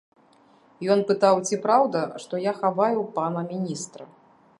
Ён 0.93 0.99
пытаў, 1.09 1.35
ці 1.51 1.59
праўда, 1.65 2.01
што 2.23 2.33
я 2.45 2.53
хаваю 2.63 3.05
пана 3.19 3.45
міністра. 3.53 4.03